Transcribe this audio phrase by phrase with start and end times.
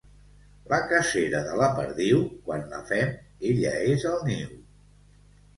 [0.71, 3.15] La cacera de la perdiu, quan la fem
[3.51, 4.57] ella és al niu.